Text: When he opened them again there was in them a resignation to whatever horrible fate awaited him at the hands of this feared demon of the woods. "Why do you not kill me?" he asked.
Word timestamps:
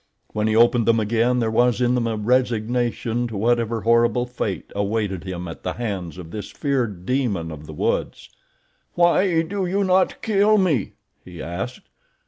When 0.33 0.47
he 0.47 0.55
opened 0.55 0.87
them 0.87 0.99
again 0.99 1.37
there 1.37 1.51
was 1.51 1.79
in 1.79 1.93
them 1.93 2.07
a 2.07 2.15
resignation 2.17 3.27
to 3.27 3.37
whatever 3.37 3.81
horrible 3.81 4.25
fate 4.25 4.71
awaited 4.75 5.25
him 5.25 5.47
at 5.47 5.61
the 5.61 5.73
hands 5.73 6.17
of 6.17 6.31
this 6.31 6.49
feared 6.49 7.05
demon 7.05 7.51
of 7.51 7.67
the 7.67 7.73
woods. 7.73 8.31
"Why 8.95 9.43
do 9.43 9.67
you 9.67 9.83
not 9.83 10.23
kill 10.23 10.57
me?" 10.57 10.93
he 11.23 11.39
asked. 11.39 11.87